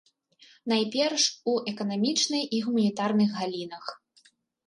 Найперш 0.71 1.25
у 1.51 1.53
эканамічнай 1.73 2.43
і 2.59 2.61
гуманітарных 2.67 3.29
галінах. 3.41 3.85